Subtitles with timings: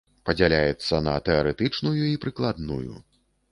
[0.27, 2.93] Падзяляецца на тэарэтычную і прыкладную.